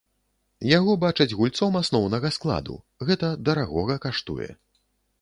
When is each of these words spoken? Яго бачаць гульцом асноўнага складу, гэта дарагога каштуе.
Яго 0.77 0.95
бачаць 1.03 1.35
гульцом 1.41 1.77
асноўнага 1.83 2.33
складу, 2.39 2.81
гэта 3.11 3.33
дарагога 3.51 4.03
каштуе. 4.09 4.53